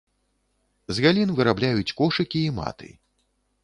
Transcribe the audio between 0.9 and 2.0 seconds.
З галін вырабляюць